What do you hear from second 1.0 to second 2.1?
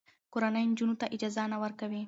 اجازه نه ورکوي.